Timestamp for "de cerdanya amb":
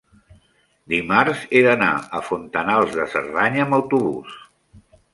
2.99-3.81